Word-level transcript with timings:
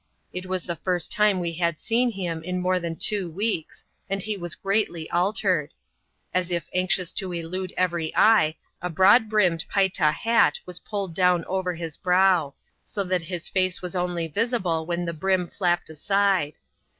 It 0.33 0.47
was 0.47 0.65
the 0.65 0.75
first 0.75 1.11
time 1.11 1.39
we 1.39 1.53
had 1.53 1.79
seen 1.79 2.11
hiin 2.13 2.43
in 2.43 2.59
more 2.59 2.79
than 2.79 2.95
two 2.95 3.29
weeks, 3.29 3.85
and 4.09 4.19
he 4.19 4.35
was 4.35 4.55
greatly 4.55 5.07
altered. 5.11 5.75
As 6.33 6.49
if 6.49 6.67
anxious 6.73 7.13
to 7.13 7.31
elude 7.31 7.71
every 7.77 8.11
eye, 8.17 8.55
a 8.81 8.89
broad 8.89 9.29
brimmed 9.29 9.63
Payta 9.69 10.09
hat 10.11 10.59
was 10.65 10.79
pulled 10.79 11.13
down 11.13 11.45
over 11.45 11.75
his 11.75 11.97
brow; 11.97 12.55
so 12.83 13.03
that 13.03 13.21
his 13.21 13.47
face 13.47 13.83
was 13.83 13.95
only 13.95 14.27
visible 14.27 14.87
when 14.87 15.05
the 15.05 15.13
brim 15.13 15.45
flapped 15.47 15.87
aside. 15.87 16.53